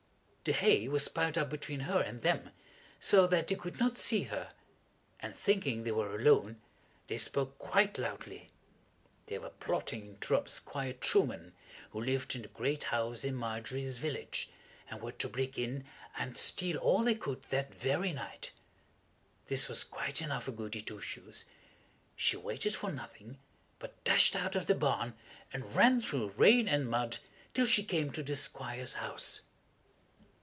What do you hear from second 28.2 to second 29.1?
the Squire's